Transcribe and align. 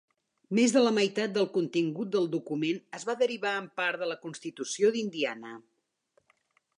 Més 0.59 0.71
de 0.75 0.81
la 0.83 0.93
meitat 0.97 1.35
del 1.35 1.45
contingut 1.57 2.09
del 2.15 2.25
document 2.35 2.81
es 2.99 3.05
va 3.09 3.17
derivar 3.21 3.53
en 3.65 3.69
part 3.81 4.01
de 4.05 4.07
la 4.13 4.19
constitució 4.27 4.91
d'Indiana. 4.97 5.53